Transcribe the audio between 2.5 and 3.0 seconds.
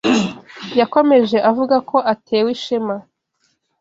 ishema